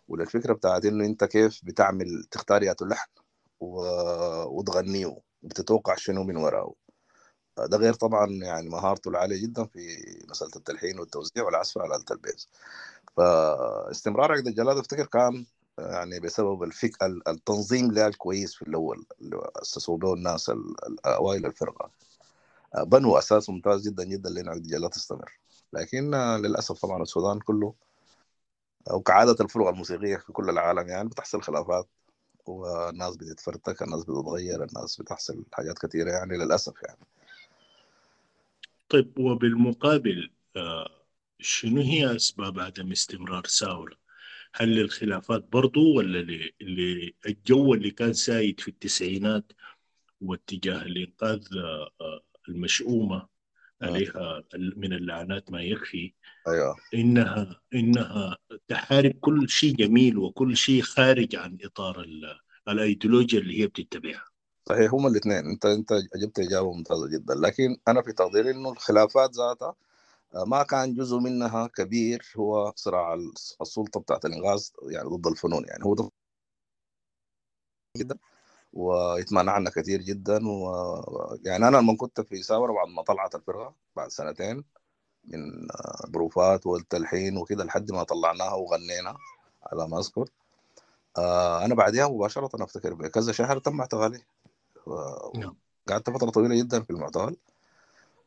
وللفكرة 0.08 0.52
بتاعت 0.52 0.84
إنه 0.84 1.04
أنت 1.04 1.24
كيف 1.24 1.60
بتعمل 1.64 2.24
تختار 2.30 2.62
يا 2.62 2.74
لحن 2.82 3.10
و... 3.60 3.82
وتغنيه 4.58 5.16
وبتتوقع 5.42 5.94
شنو 5.94 6.24
من 6.24 6.36
وراه. 6.36 6.74
ده 7.58 7.76
غير 7.78 7.94
طبعا 7.94 8.30
يعني 8.30 8.68
مهارته 8.68 9.08
العالية 9.08 9.42
جدا 9.42 9.64
في 9.64 9.80
مسألة 10.30 10.50
التلحين 10.56 10.98
والتوزيع 10.98 11.44
والعزف 11.44 11.78
على 11.78 11.96
آلة 11.96 12.04
البيز. 12.10 12.48
فاستمرار 13.16 14.32
عقد 14.32 14.46
الجلاد 14.46 14.76
أفتكر 14.76 15.06
كان 15.06 15.46
يعني 15.78 16.20
بسبب 16.20 16.62
الفك 16.62 17.02
التنظيم 17.28 17.92
له 17.92 18.06
الكويس 18.06 18.54
في 18.54 18.62
الأول 18.62 19.06
اللي 19.20 19.50
اسسوا 19.56 20.14
الناس 20.14 20.52
أوائل 21.06 21.46
الفرقة. 21.46 21.90
بنوا 22.74 23.18
أساس 23.18 23.50
ممتاز 23.50 23.88
جدا 23.88 24.04
جدا 24.04 24.30
لأن 24.30 24.48
عقد 24.48 24.60
الجلاد 24.64 24.90
تستمر 24.90 25.38
لكن 25.72 26.14
للأسف 26.14 26.80
طبعا 26.80 27.02
السودان 27.02 27.40
كله 27.40 27.74
وكعادة 28.90 29.36
الفرق 29.40 29.68
الموسيقية 29.68 30.16
في 30.16 30.32
كل 30.32 30.50
العالم 30.50 30.88
يعني 30.88 31.08
بتحصل 31.08 31.42
خلافات 31.42 31.88
والناس 32.46 33.16
بتتفرتك 33.16 33.82
الناس 33.82 34.04
بتتغير 34.04 34.64
الناس 34.64 35.00
بتحصل 35.00 35.44
حاجات 35.52 35.78
كثيره 35.78 36.10
يعني 36.10 36.36
للأسف 36.36 36.82
يعني 36.82 37.06
طيب 38.88 39.18
وبالمقابل 39.18 40.30
شنو 41.40 41.80
هي 41.80 42.16
أسباب 42.16 42.60
عدم 42.60 42.92
استمرار 42.92 43.46
ساورة؟ 43.46 43.96
هل 44.54 44.68
للخلافات 44.68 45.44
برضو 45.52 45.96
ولا 45.96 46.48
للجو 46.60 47.74
اللي 47.74 47.90
كان 47.90 48.12
سايد 48.12 48.60
في 48.60 48.68
التسعينات 48.68 49.52
واتجاه 50.20 50.82
الإنقاذ 50.82 51.48
المشؤومة 52.48 53.28
عليها 53.82 54.42
من 54.76 54.92
اللعنات 54.92 55.50
ما 55.50 55.62
يكفي. 55.62 56.14
أيوه. 56.48 56.76
إنها 56.94 57.60
إنها 57.74 58.36
تحارب 58.68 59.12
كل 59.20 59.48
شيء 59.48 59.74
جميل 59.74 60.18
وكل 60.18 60.56
شيء 60.56 60.82
خارج 60.82 61.36
عن 61.36 61.58
إطار 61.64 62.06
الأيديولوجيا 62.68 63.40
اللي 63.40 63.60
هي 63.60 63.66
بتتبعها. 63.66 64.24
صحيح 64.68 64.94
هما 64.94 65.08
الاثنين. 65.08 65.46
أنت 65.46 65.66
أنت 65.66 65.92
اجبت 65.92 66.38
إجابة 66.38 66.72
ممتازة 66.72 67.08
جدا. 67.08 67.34
لكن 67.34 67.76
أنا 67.88 68.02
في 68.02 68.12
تقديري 68.12 68.50
إنه 68.50 68.72
الخلافات 68.72 69.30
ذاتها 69.34 69.74
ما 70.46 70.62
كان 70.62 70.94
جزء 70.94 71.18
منها 71.18 71.66
كبير 71.66 72.22
هو 72.36 72.72
صراع 72.76 73.14
السلطة 73.60 74.00
بتاعت 74.00 74.24
الإنغاز 74.24 74.72
يعني 74.82 75.08
ضد 75.08 75.26
الفنون. 75.26 75.64
يعني 75.68 75.84
هو 75.84 76.10
جدا 78.76 78.82
ويتمنعنا 78.82 79.70
كثير 79.70 80.02
جدا. 80.02 80.48
و 80.48 81.38
يعني 81.44 81.68
أنا 81.68 81.76
لما 81.76 81.96
كنت 81.96 82.20
في 82.20 82.42
ساورة 82.42 82.72
بعد 82.72 82.88
ما 82.88 83.02
طلعت 83.02 83.34
الفرقة 83.34 83.74
بعد 83.96 84.10
سنتين 84.10 84.64
من 85.24 85.68
بروفات 86.08 86.66
والتلحين 86.66 87.36
وكده 87.38 87.64
لحد 87.64 87.92
ما 87.92 88.02
طلعناها 88.02 88.54
وغنينا 88.54 89.16
على 89.72 89.88
ما 89.88 89.98
أذكر. 89.98 90.28
أنا 91.64 91.74
بعدها 91.74 92.08
مباشرة 92.08 92.64
أفتكر 92.64 92.94
بكذا 92.94 93.32
شهر 93.32 93.58
تم 93.58 93.80
اعتقالي 93.80 94.22
قعدت 95.88 96.10
فترة 96.10 96.30
طويلة 96.30 96.54
جدا 96.54 96.82
في 96.82 96.90
المعتقل 96.90 97.36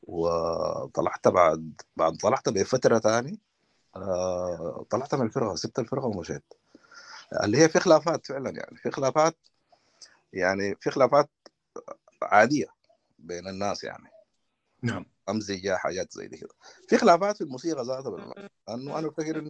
وطلعت 0.04 1.28
بعد 1.28 1.82
بعد 1.98 2.18
طلعت 2.18 2.50
بفترة 2.50 3.00
ثاني 3.00 3.40
طلعت 4.90 5.16
من 5.16 5.26
الفرقة 5.26 5.56
سبت 5.56 5.80
الفرقة 5.80 6.06
ومشيت. 6.06 6.44
اللي 7.44 7.58
هي 7.58 7.70
في 7.70 7.80
خلافات 7.80 8.26
فعلا 8.28 8.50
يعني 8.50 8.78
في 8.78 8.92
خلافات 8.92 9.36
يعني 10.34 10.76
في 10.76 10.92
خلافات 10.92 11.30
عادية 12.22 12.68
بين 13.20 13.48
الناس 13.48 13.84
يعني. 13.84 14.10
نعم. 14.84 15.06
امزجه 15.30 15.76
حاجات 15.76 16.12
زي 16.12 16.28
دي 16.28 16.38
كده. 16.38 16.54
في 16.88 16.98
خلافات 16.98 17.38
في 17.38 17.44
الموسيقى 17.44 17.84
ذاتها 17.84 18.34
لأنه 18.68 19.00
أنا 19.00 19.08
أفتكر 19.08 19.40
انه 19.40 19.50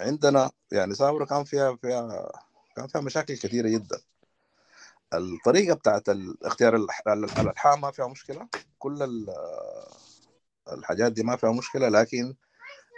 عندنا 0.00 0.50
يعني 0.72 0.94
ساورة 0.94 1.24
كان 1.24 1.44
فيها 1.44 1.76
فيها 1.76 2.32
كان 2.76 2.86
فيها 2.86 3.00
مشاكل 3.00 3.36
كثيرة 3.36 3.68
جدا. 3.68 4.00
الطريقة 5.14 5.74
بتاعت 5.74 6.02
اختيار 6.42 6.76
الألحان 6.76 7.80
ما 7.80 7.90
فيها 7.90 8.08
مشكلة. 8.08 8.48
كل 8.78 9.26
الحاجات 10.72 11.12
دي 11.12 11.22
ما 11.22 11.36
فيها 11.36 11.52
مشكلة. 11.52 11.88
لكن 11.88 12.34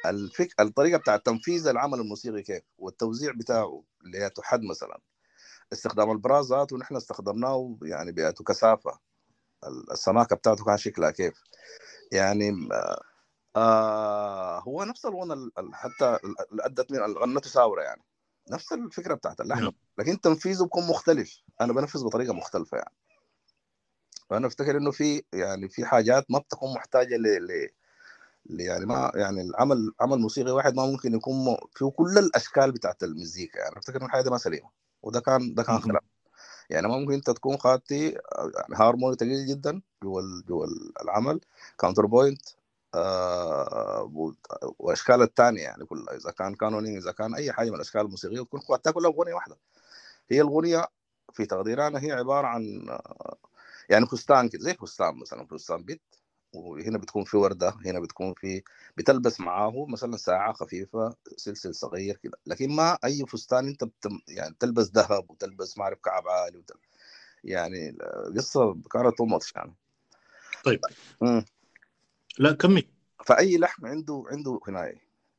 الفك... 0.06 0.60
الطريقة 0.60 0.98
بتاعت 0.98 1.26
تنفيذ 1.26 1.68
العمل 1.68 2.00
الموسيقي 2.00 2.42
كيف؟ 2.42 2.62
والتوزيع 2.78 3.32
بتاعه 3.32 3.84
اللي 4.04 4.18
هي 4.18 4.30
تحد 4.30 4.62
مثلا. 4.62 5.00
استخدام 5.73 6.11
البراز 6.11 6.52
ذاته 6.52 6.76
ونحن 6.76 6.97
استخدمناه 6.97 7.76
يعني 7.83 8.12
بكثافه 8.12 8.99
السماكة 9.92 10.37
بتاعته 10.37 10.64
كان 10.64 10.76
شكلها 10.76 11.11
كيف. 11.11 11.42
يعني 12.12 12.68
آه 13.56 14.59
هو 14.61 14.85
نفس 14.85 15.06
الغنى 15.06 15.50
حتى 15.73 16.18
اللي 16.25 16.64
ادت 16.64 16.92
من 16.92 16.99
غنته 16.99 17.50
ساورة 17.50 17.83
يعني. 17.83 18.02
نفس 18.50 18.73
الفكرة 18.73 19.14
بتاعت 19.14 19.40
اللحن 19.40 19.73
لكن 19.99 20.21
تنفيذه 20.21 20.62
بيكون 20.62 20.87
مختلف. 20.87 21.42
أنا 21.61 21.73
بنفذ 21.73 22.04
بطريقة 22.04 22.33
مختلفة 22.33 22.76
يعني. 22.76 22.94
فأنا 24.30 24.47
أفتكر 24.47 24.76
إنه 24.76 24.90
في 24.90 25.23
يعني 25.33 25.68
في 25.68 25.85
حاجات 25.85 26.30
ما 26.30 26.38
بتكون 26.38 26.75
محتاجة 26.75 27.16
ل 27.16 27.47
ل 28.47 28.61
يعني 28.61 28.87
ما 28.87 29.12
يعني 29.14 29.42
العمل 29.42 29.92
عمل 30.00 30.18
موسيقي 30.18 30.50
واحد 30.50 30.75
ما 30.75 30.87
ممكن 30.87 31.14
يكون 31.14 31.56
فيه 31.75 31.90
كل 31.90 32.18
الأشكال 32.18 32.73
بتاعت 32.73 33.02
المزيكا 33.02 33.59
يعني. 33.59 33.78
أفتكر 33.78 33.97
إنه 33.97 34.06
الحاجة 34.06 34.23
دي 34.23 34.30
ما 34.30 34.38
سليمة. 34.38 34.71
وده 35.04 35.20
كان 35.20 35.54
ده 35.54 35.62
كان 35.62 35.80
خلاف 35.80 36.02
يعني 36.70 36.88
ما 36.88 36.99
ممكن 36.99 37.12
انت 37.14 37.30
تكون 37.30 37.56
خاطي 37.56 38.08
يعني 38.08 38.75
هارموني 38.76 39.16
ثقيل 39.16 39.46
جدا 39.46 39.82
جوا 40.02 40.23
جوا 40.49 40.66
العمل 41.02 41.40
counterpoint 41.78 42.42
آه 42.94 44.11
وأشكال 44.78 45.23
الثانية 45.23 45.62
يعني 45.62 45.84
كلها. 45.84 46.16
إذا 46.16 46.30
كان 46.30 46.54
canoning 46.54 46.96
إذا 46.96 47.12
كان 47.12 47.34
أي 47.34 47.52
حاجة 47.52 47.70
من 47.70 47.76
الأشكال 47.76 48.00
الموسيقية 48.00 48.40
تكون 48.40 48.61
خدتها 48.61 48.90
كلها 48.90 49.11
أغنية 49.11 49.34
واحدة. 49.34 49.56
هي 50.30 50.40
الأغنية 50.40 50.87
في 51.32 51.46
تقديرنا 51.46 52.04
هي 52.04 52.12
عبارة 52.12 52.46
عن 52.46 52.87
يعني 53.90 54.06
فستان 54.06 54.49
كده 54.49 54.62
زي 54.62 54.75
فستان 54.75 55.16
مثلا 55.16 55.46
فستان 55.46 55.82
بيت. 55.84 56.02
وهنا 56.54 56.99
بتكون 56.99 57.25
في 57.25 57.37
وردة 57.37 57.75
هنا 57.87 58.00
بتكون 58.00 58.34
في 58.34 58.62
بتلبس 58.96 59.40
معاه 59.40 59.87
مثلا 59.88 60.16
ساعة 60.16 60.52
خفيفة 60.52 61.14
سلسل 61.37 61.75
صغير 61.75 62.16
كده 62.16 62.38
لكن 62.46 62.70
ما 62.70 62.99
أي 63.04 63.26
فستان 63.26 63.68
أنت 63.68 63.84
بتم 63.84 64.18
يعني 64.28 64.54
تلبس 64.61 64.90
ذهب 64.90 65.30
وتلبس 65.30 65.78
ما 65.78 65.84
أعرف 65.84 65.99
كعب 65.99 66.28
عالي 66.28 66.58
وتل... 66.58 66.75
يعني 67.44 67.96
القصة 68.28 68.76
كانت 68.90 69.18
تو 69.18 69.38
يعني. 69.56 69.75
طيب. 70.64 70.80
م. 71.20 71.42
لا 72.38 72.52
كمل. 72.52 72.87
فأي 73.26 73.58
لحم 73.58 73.87
عنده 73.87 74.25
عنده 74.30 74.61
هنا 74.68 74.92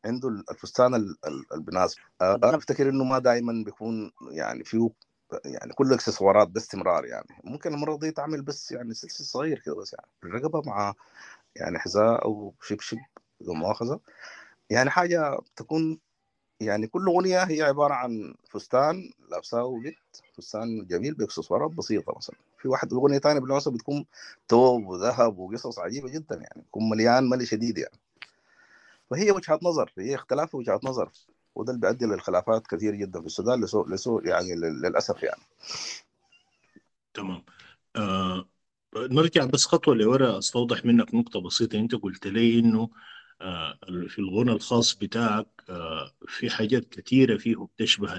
عنده 0.05 0.29
الفستان 0.51 0.95
اللي 0.95 1.15
بيناسبه 1.55 2.01
أنا 2.21 2.55
أفتكر 2.55 2.89
إنه 2.89 3.03
ما 3.03 3.19
دائما 3.19 3.63
بيكون 3.65 4.11
يعني 4.31 4.63
فيه 4.63 4.89
يعني 5.45 5.73
كله 5.73 5.95
اكسسوارات 5.95 6.47
باستمرار 6.47 7.05
يعني. 7.05 7.27
ممكن 7.43 7.73
المرة 7.73 7.97
دي 7.97 8.11
تعمل 8.11 8.41
بس 8.41 8.71
يعني 8.71 8.93
سلسل 8.93 9.23
صغير 9.25 9.59
كده 9.59 9.75
بس 9.75 9.93
يعني 9.93 10.07
الرقبه 10.23 10.61
مع 10.65 10.93
يعني 11.55 11.79
حذاء 11.79 12.25
أو 12.25 12.53
شبشب 12.61 12.97
مؤاخذه 13.41 13.99
يعني 14.69 14.89
حاجة 14.89 15.39
تكون 15.55 15.99
يعني 16.59 16.87
كل 16.87 17.05
أغنية 17.07 17.43
هي 17.43 17.61
عبارة 17.61 17.93
عن 17.93 18.35
فستان 18.49 19.11
لابساه 19.31 19.79
بنت 19.83 19.97
فستان 20.37 20.85
جميل 20.87 21.13
بإكسسوارات 21.13 21.71
بسيطة 21.71 22.13
مثلا. 22.17 22.35
في 22.59 22.67
واحد 22.67 22.91
الاغنيه 22.91 23.19
ثانية 23.19 23.39
بالمناسبة 23.39 23.75
بتكون 23.75 24.05
توب 24.47 24.85
وذهب 24.87 25.37
وقصص 25.39 25.79
عجيبة 25.79 26.09
جدا 26.09 26.35
يعني 26.35 26.61
بتكون 26.61 26.89
مليان 26.89 27.29
ملي 27.29 27.45
شديد 27.45 27.77
يعني. 27.77 27.99
فهي 29.09 29.31
وجهة 29.31 29.59
نظر 29.63 29.93
هي 29.97 30.15
اختلاف 30.15 30.55
وجهات 30.55 30.85
نظر. 30.85 31.11
وده 31.55 31.73
اللي 31.73 31.81
بيؤدي 31.81 32.05
للخلافات 32.05 32.67
كثير 32.67 32.95
جدا 32.95 33.19
في 33.19 33.25
السودان 33.25 33.63
لسوء 33.63 33.89
لسوء 33.89 34.27
يعني 34.27 34.55
للأسف 34.55 35.23
يعني. 35.23 35.41
تمام. 37.13 37.43
آه 37.95 38.49
نرجع 38.95 39.45
بس 39.45 39.65
خطوة 39.65 39.95
لورا 39.95 40.37
أستوضح 40.37 40.85
منك 40.85 41.15
نقطة 41.15 41.41
بسيطة 41.41 41.79
أنت 41.79 41.95
قلت 41.95 42.27
لي 42.27 42.59
إنه 42.59 42.89
آه 43.41 43.79
في 44.07 44.19
الغنى 44.19 44.51
الخاص 44.51 44.95
بتاعك 44.95 45.47
آه 45.69 46.11
في 46.27 46.49
حاجات 46.49 46.89
كثيرة 46.89 47.37
فيه 47.37 47.55
بتشبه 47.77 48.13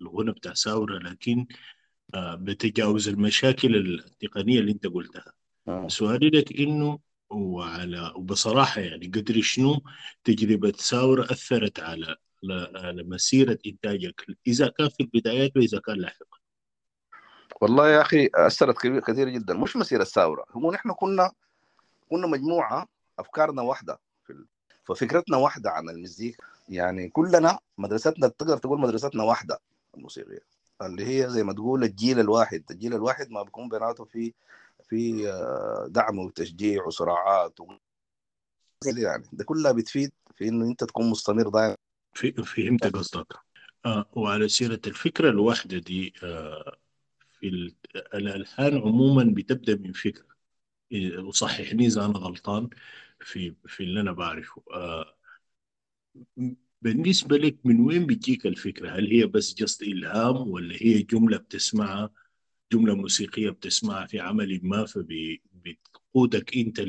الغنى 0.00 0.32
بتاع 0.32 0.54
ساورة 0.54 0.98
لكن 0.98 1.46
آه 2.14 2.34
بتجاوز 2.34 3.08
المشاكل 3.08 3.76
التقنية 3.76 4.60
اللي 4.60 4.72
أنت 4.72 4.86
قلتها. 4.86 5.32
آه. 5.68 5.88
سؤالي 5.88 6.28
لك 6.30 6.60
إنه 6.60 6.98
وعلى 7.30 8.12
وبصراحة 8.16 8.80
يعني 8.80 9.06
قدر 9.06 9.40
شنو 9.42 9.82
تجربة 10.24 10.72
ساورة 10.76 11.24
أثرت 11.24 11.80
على 11.80 12.16
على 12.74 13.02
مسيره 13.02 13.58
إنتاجك. 13.66 14.26
إذا 14.46 14.68
كان 14.68 14.88
في 14.88 15.02
البدايات 15.02 15.56
وإذا 15.56 15.80
كان 15.80 15.96
لاحقا. 15.96 16.38
والله 17.60 17.88
يا 17.88 18.00
أخي 18.00 18.30
أثرت 18.34 18.76
كثير 18.78 19.28
جدا. 19.28 19.54
مش 19.54 19.76
مسيرة 19.76 20.04
ساورة 20.04 20.44
هو 20.50 20.72
نحن 20.72 20.92
كنا 20.92 21.32
كنا 22.10 22.26
مجموعة 22.26 22.88
أفكارنا 23.18 23.62
واحدة 23.62 24.00
في. 24.26 24.44
ففكرتنا 24.84 25.36
واحدة 25.36 25.70
عن 25.70 25.88
المزيكا 25.88 26.44
يعني 26.68 27.08
كلنا 27.08 27.58
مدرستنا 27.78 28.28
تقدر 28.28 28.58
تقول 28.58 28.80
مدرستنا 28.80 29.22
واحدة 29.22 29.58
الموسيقية. 29.94 30.44
اللي 30.82 31.06
هي 31.06 31.30
زي 31.30 31.42
ما 31.42 31.52
تقول 31.52 31.84
الجيل 31.84 32.20
الواحد. 32.20 32.64
الجيل 32.70 32.94
الواحد 32.94 33.30
ما 33.30 33.42
بيكون 33.42 33.68
بيناته 33.68 34.04
في 34.04 34.34
في 34.88 35.22
دعم 35.88 36.18
وتشجيع 36.18 36.84
وصراعات 36.84 37.60
و... 37.60 37.66
يعني 38.86 39.24
ده 39.32 39.44
كلها 39.44 39.72
بتفيد 39.72 40.12
في 40.34 40.48
إنه 40.48 40.64
أنت 40.64 40.84
تكون 40.84 41.10
مستمر 41.10 41.48
دائما 41.48 41.76
فهمت 42.16 42.86
قصدك 42.86 43.26
آه 43.86 44.10
وعلى 44.12 44.48
سيرة 44.48 44.80
الفكرة 44.86 45.30
الواحدة 45.30 45.78
دي 45.78 46.12
آه 46.22 46.76
في 47.40 47.48
ال... 47.48 47.74
الألحان 48.14 48.78
عموما 48.78 49.24
بتبدأ 49.36 49.76
من 49.76 49.92
فكرة 49.92 50.26
وصححني 51.18 51.86
إذا 51.86 52.04
أنا 52.06 52.18
غلطان 52.18 52.68
في 53.20 53.54
في 53.66 53.82
اللي 53.84 54.00
أنا 54.00 54.12
بعرفه 54.12 54.62
آه 54.74 55.16
بالنسبة 56.82 57.36
لك 57.36 57.56
من 57.64 57.80
وين 57.80 58.06
بتجيك 58.06 58.46
الفكرة؟ 58.46 58.90
هل 58.90 59.06
هي 59.12 59.26
بس 59.26 59.54
جست 59.54 59.82
إلهام 59.82 60.36
ولا 60.36 60.76
هي 60.80 61.02
جملة 61.02 61.36
بتسمعها 61.36 62.10
جملة 62.72 62.94
موسيقية 62.94 63.50
بتسمعها 63.50 64.06
في 64.06 64.20
عمل 64.20 64.60
ما 64.62 64.86
فبتقودك 64.86 66.56
أنت. 66.56 66.80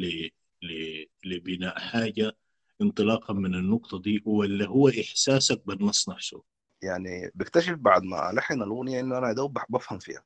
لبناء 1.25 1.79
حاجة 1.79 2.37
انطلاقا 2.81 3.33
من 3.33 3.55
النقطة 3.55 4.01
دي 4.01 4.23
ولا 4.25 4.67
هو 4.67 4.89
إحساسك 4.89 5.61
بالنص 5.65 6.09
نفسه؟ 6.09 6.43
يعني 6.81 7.31
بكتشف 7.35 7.73
بعد 7.73 8.03
ما 8.03 8.31
ألحن 8.31 8.61
الأغنية 8.61 8.99
إنه 8.99 9.17
أنا 9.17 9.33
دوب 9.33 9.57
بفهم 9.69 9.99
فيها. 9.99 10.23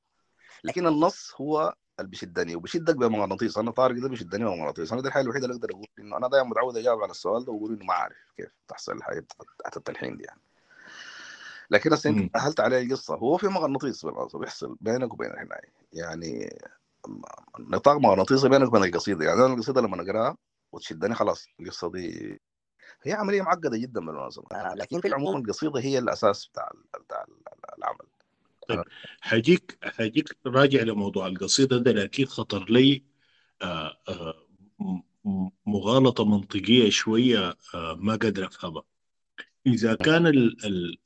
لكن 0.64 0.88
النص 0.88 1.34
هو 1.42 1.76
اللي 2.00 2.10
بيشدني 2.10 2.56
وبيشدك 2.56 2.96
بمغناطيس. 2.96 3.58
أنا 3.58 3.72
طارق 3.72 4.02
ده 4.02 4.10
بيشدني 4.10 4.46
بمغناطيس. 4.46 4.92
أنا 4.94 5.02
دي 5.02 5.08
الحاجة 5.08 5.24
الوحيده 5.24 5.46
اللي 5.46 5.56
أقدر 5.56 5.72
أقول 5.72 5.88
إنه 6.00 6.18
أنا 6.18 6.28
دايما 6.28 6.50
متعود 6.50 6.78
اجاوب 6.78 7.02
على 7.02 7.12
السؤال 7.12 7.46
ده 7.46 7.52
وأقول 7.52 7.74
إنه 7.74 7.86
ما 7.86 7.94
عارف 7.94 8.18
كيف 8.38 8.50
تحصل 8.68 8.92
الحاجة 8.98 9.20
بتاعت 9.60 9.78
التلحين 9.78 10.18
دي 10.18 10.24
يعني. 10.24 10.42
لكن 11.72 11.94
هسه 11.94 12.10
انت 12.10 12.38
سهلت 12.38 12.60
علي 12.60 12.82
القصة. 12.82 13.16
هو 13.16 13.38
في 13.38 13.48
مغناطيس 13.48 14.06
بالغلط 14.06 14.36
بيحصل 14.36 14.78
بينك 14.82 15.14
وبين 15.14 15.32
الحناية. 15.32 15.74
يعني 15.94 16.60
نطاق 17.60 17.98
مغناطيسي 17.98 18.50
بينك 18.50 18.68
وبين 18.68 18.84
القصيدة. 18.84 19.26
يعني 19.26 19.46
أنا 19.46 19.54
القصيدة 19.54 19.82
لما 19.82 20.02
أقراها 20.02 20.38
وتشدني 20.72 21.16
خلاص 21.16 21.48
القصة 21.60 21.92
دي 21.92 22.40
هي 23.04 23.14
عملية 23.14 23.42
معقدة 23.42 23.78
جدا 23.78 24.00
بالمناسبة. 24.06 24.46
آه 24.52 24.74
لكن 24.74 25.02
في 25.02 25.08
العموم 25.08 25.38
القصيدة 25.38 25.80
هي 25.80 26.00
الأساس 26.00 26.48
بتاع 26.48 26.72
بتاع 27.06 27.26
العمل. 27.78 28.06
طيب 28.70 28.84
حاجيك 29.22 29.78
حاجيك 29.84 30.38
راجع 30.46 30.82
لموضوع 30.82 31.28
القصيدة 31.28 31.78
ده 31.78 31.92
لكن 31.92 32.26
خطر 32.26 32.72
لي 32.72 33.04
آآ 33.62 33.98
آآ 34.10 34.34
مغالطة 35.66 36.26
منطقية 36.26 36.90
شوية 36.90 37.58
ما 37.76 38.16
قادر 38.16 38.48
أفهمها. 38.48 38.84
إذا 39.68 39.96
كان 39.96 40.28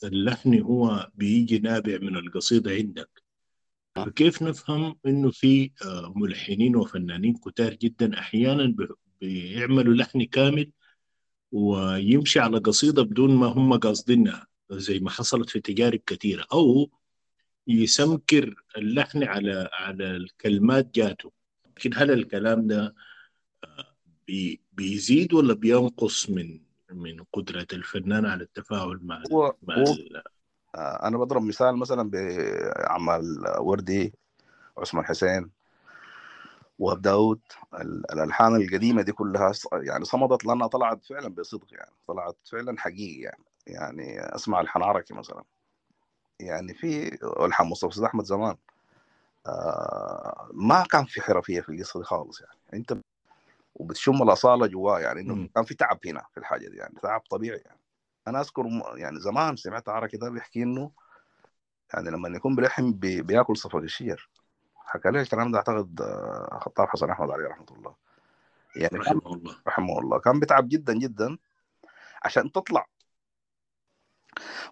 اللحن 0.04 0.62
هو 0.62 1.12
بيجي 1.16 1.60
نابع 1.60 1.98
من 1.98 2.18
القصيدة 2.18 2.72
عندك 2.72 3.24
فكيف 3.96 4.42
نفهم 4.42 4.96
إنه 5.06 5.32
في 5.32 5.72
ملحنين 6.16 6.76
وفنانين 6.76 7.34
كتار 7.34 7.74
جدا 7.74 8.20
أحيانا 8.20 8.76
بيعملوا 9.26 9.94
لحن 9.94 10.24
كامل 10.24 10.72
ويمشي 11.52 12.40
على 12.40 12.58
قصيدة 12.58 13.04
بدون 13.04 13.36
ما 13.36 13.48
هم 13.48 13.78
قاصدينها 13.80 14.48
زي 14.72 15.00
ما 15.00 15.10
حصلت 15.10 15.50
في 15.50 15.60
تجارب 15.60 16.00
كثيرة. 16.06 16.46
أو 16.54 16.90
يسمكر 17.68 18.64
اللحن 18.78 19.24
على 19.24 19.70
على 19.74 20.16
الكلمات 20.16 20.96
جاته. 20.96 21.32
لكن 21.78 21.92
هل 21.96 22.12
الكلام 22.12 22.68
ده 22.68 22.96
بي 24.28 24.62
بيزيد 24.74 25.34
ولا 25.34 25.54
بينقص 25.54 26.30
من 26.30 26.60
من 26.92 27.24
قدرة 27.34 27.68
الفنان 27.74 28.26
على 28.26 28.44
التفاعل 28.44 29.00
مع 29.02 29.24
هو 29.32 29.56
مع 29.64 29.76
هو 29.78 29.94
ال- 29.94 30.24
أنا 30.76 31.18
بضرب 31.18 31.42
مثال 31.42 31.78
مثلا 31.78 32.10
بعمل 32.10 33.24
وردي 33.60 34.14
عثمان 34.78 35.06
حسين. 35.06 35.52
وهب 36.80 37.02
داود 37.02 37.40
ال- 37.74 38.12
الألحان 38.12 38.56
القديمة 38.56 39.02
دي 39.02 39.12
كلها 39.12 39.52
يعني 39.74 40.06
صمدت 40.06 40.46
لأنها 40.46 40.68
طلعت 40.68 41.06
فعلا 41.06 41.28
بصدق 41.30 41.68
يعني 41.72 41.92
طلعت 42.08 42.38
فعلا 42.52 42.80
حقيقي 42.80 43.22
يعني 43.22 43.44
يعني 43.68 44.20
أسمع 44.36 44.62
الحنعركي 44.62 45.14
مثلا. 45.14 45.44
يعني 46.40 46.74
في 46.74 47.20
ألحان 47.46 47.68
مصطفى 47.68 48.06
أحمد 48.06 48.26
زمان. 48.26 48.56
آه 49.48 50.50
ما 50.54 50.84
كان 50.92 51.06
في 51.06 51.22
حرفيه 51.22 51.62
في 51.62 51.70
القصة 51.70 52.00
دي 52.00 52.06
خالص 52.06 52.42
يعني. 52.42 52.58
أنت 52.74 52.98
وبتشم 53.76 54.24
الأصالة 54.24 54.68
جواه 54.68 55.00
يعني 55.00 55.22
إنه. 55.22 55.50
كان 55.56 55.64
في 55.64 55.74
تعب 55.76 56.00
هنا 56.06 56.26
في 56.34 56.40
الحاجة 56.40 56.68
دي 56.70 56.78
يعني 56.78 56.94
تعب 57.04 57.22
طبيعي 57.30 57.58
يعني. 57.66 57.80
أنا 58.28 58.42
أذكر 58.42 58.66
يعني 58.96 59.20
زمان 59.20 59.56
سمعت 59.56 59.90
عركي 59.90 60.18
ده 60.18 60.30
بيحكي 60.30 60.64
إنه 60.64 60.92
يعني 61.94 62.10
لما 62.10 62.30
يكون 62.30 62.56
بيلحم 62.56 62.94
بي- 62.94 63.22
بياكل 63.22 63.58
صفق 63.58 63.76
الشير 63.76 64.30
حكى 64.86 65.12
لي 65.12 65.22
الكلام 65.22 65.52
ده 65.52 65.58
أعتقد 65.58 66.02
آه، 66.02 66.60
خطاب 66.62 66.88
حسن 66.88 67.10
أحمد 67.10 67.32
عليه 67.32 67.48
رحمة 67.48 67.66
الله. 67.72 67.96
يعني 68.76 68.98
رحمه 68.98 69.34
الله. 69.34 69.56
رحمه 69.68 70.00
الله. 70.00 70.20
كان 70.20 70.40
بيتعب 70.40 70.70
جدا 70.70 70.94
جدا 70.94 71.38
عشان 72.24 72.52
تطلع. 72.52 72.88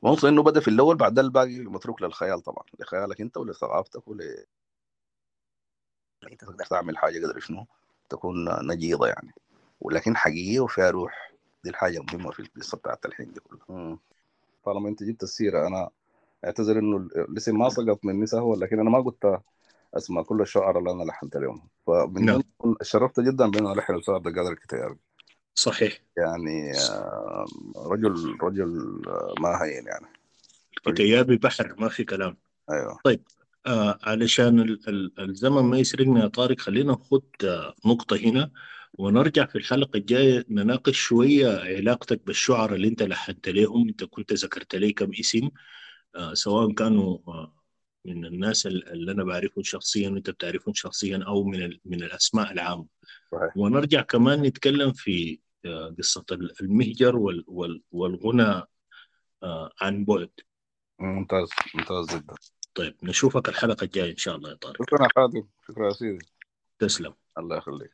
ونص 0.02 0.26
إنه 0.26 0.43
بدأ 0.43 0.60
في 0.60 0.67
الأول 0.67 0.95
بعد 0.97 1.13
ده 1.13 1.21
الباقي 1.21 1.60
متروك 1.60 2.02
للخيال 2.02 2.41
طبعا. 2.41 2.63
لخيالك 2.80 3.21
أنت 3.21 3.38
ولثقافتك 3.38 4.08
ول 4.08 4.45
أنت 6.32 6.41
تقدر 6.41 6.65
تعمل 6.65 6.97
حاجة 6.97 7.26
قدر 7.26 7.39
شنو؟ 7.39 7.65
تكون 8.10 8.67
نجيضة 8.67 9.08
يعني. 9.08 9.34
ولكن 9.82 10.17
حقيقيه 10.17 10.60
وفيها 10.60 10.89
روح. 10.89 11.32
دي 11.63 11.69
الحاجة 11.69 11.97
المهمة 11.97 12.32
في 12.32 12.39
القصة 12.39 12.78
بتاعت 12.78 13.06
الحين 13.06 13.34
دي 13.34 13.39
كلها. 13.39 13.97
طالما 14.65 14.89
أنت 14.89 15.04
جبت 15.04 15.23
السيرة 15.23 15.67
أنا 15.67 15.89
أعتذر 16.45 16.80
إنه 16.80 16.97
الاسم 16.97 17.58
ما 17.60 17.69
سقط 17.69 18.06
مني 18.06 18.26
سهوا 18.26 18.56
لكن 18.56 18.80
أنا 18.80 18.89
ما 18.89 18.99
قلت 19.02 19.41
اسماء 19.98 20.24
كل 20.24 20.42
الشعراء 20.42 20.80
اللي 20.80 20.92
أنا 20.92 21.04
لحنت 21.04 21.38
لهم 21.38 21.70
فمن 21.88 22.26
نعم. 22.26 22.42
شرفت 22.82 23.20
جدا 23.20 23.52
بأن 23.52 23.66
أنا 23.66 23.74
ألحن 23.74 23.96
الشعر 23.96 24.18
ده 24.18 24.32
قادر 24.32 24.52
الكتاب 24.52 24.98
صحيح. 25.56 26.00
يعني 26.18 26.72
رجل 27.78 28.38
رجل 28.42 29.02
آه، 29.08 29.34
ما 29.40 29.64
هين 29.64 29.86
يعني. 29.86 30.06
الكتيابي 30.88 31.38
بحر 31.38 31.76
ما 31.78 31.90
في 31.90 32.04
كلام. 32.04 32.38
أيوه. 32.72 33.00
آه 33.68 34.00
علشان 34.04 34.60
ال 34.60 34.90
ال 34.90 35.30
الزمن 35.30 35.64
ما 35.64 35.78
يسرقنا 35.78 36.24
يا 36.24 36.28
طارق 36.28 36.60
خلينا 36.60 36.94
نخد 36.94 37.24
آه 37.44 37.76
نقطة 37.86 38.18
هنا 38.18 38.52
ونرجع 38.94 39.46
في 39.46 39.58
الحلقة 39.58 39.98
الجاية 39.98 40.46
نناقش 40.50 40.98
شوية 40.98 41.58
علاقتك 41.78 42.26
بالشعراء 42.26 42.76
اللي 42.76 42.88
أنت 42.88 43.04
لحنت 43.04 43.50
لهم 43.50 43.88
أنت 43.90 44.04
كنت 44.04 44.34
ذكرت 44.34 44.76
لي 44.76 44.94
كم 44.94 45.12
اسم 45.20 45.50
آه 46.16 46.34
سواء 46.34 46.72
كانوا 46.74 47.18
آه 47.28 47.62
من 48.06 48.26
الناس 48.26 48.66
ال- 48.68 48.89
اللي 48.89 49.12
أنا 49.12 49.24
بعرفهم 49.24 49.63
شخصيا 49.63 50.10
وأنت 50.10 50.30
بتعرفهم 50.30 50.74
شخصيا 50.74 51.24
أو 51.28 51.44
من 51.44 51.78
من 51.86 52.04
الأسماء 52.04 52.52
العامة. 52.52 52.86
صحيح. 53.32 53.58
ونرجع 53.58 54.02
كمان 54.02 54.42
نتكلم 54.42 54.94
في 54.94 55.39
قصة 56.00 56.26
المهجر 56.62 57.16
والغنى 57.92 58.63
عن 59.82 60.06
بعد. 60.06 60.30
ممتاز 61.00 61.50
ممتاز 61.76 62.16
جدا. 62.16 62.34
طيب 62.76 62.96
نشوفك 63.04 63.50
الحلقة 63.50 63.84
الجاية 63.84 64.12
إن 64.12 64.18
شاء 64.18 64.36
الله 64.36 64.50
يا 64.50 64.56
طارق. 64.56 64.82
شكرا 64.84 65.04
يا 65.04 65.10
خالد 65.16 65.48
شكرا 65.68 65.88
يا 65.88 65.94
سيدي. 65.94 66.26
تسلم. 66.80 67.13
الله 67.38 67.58
يخليك. 67.58 67.92